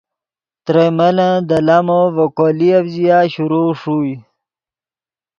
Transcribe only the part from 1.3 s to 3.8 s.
دے لامو ڤے کولییف ژیا شروع